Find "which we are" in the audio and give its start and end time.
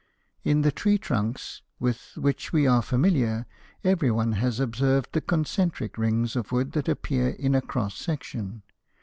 2.17-2.81